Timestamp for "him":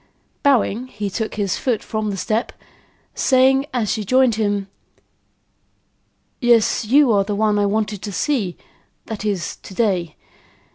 4.33-4.67